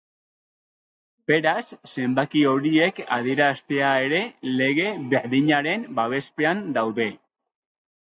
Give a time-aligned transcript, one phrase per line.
[1.31, 4.25] Beraz, zenbaki horiek adieraztea ere
[4.65, 7.13] lege berdinaren babespean daude.